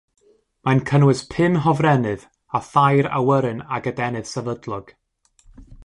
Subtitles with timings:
[0.67, 2.25] Mae'n cynnwys pum hofrennydd
[2.61, 4.93] a thair awyren ag adennydd sefydlog.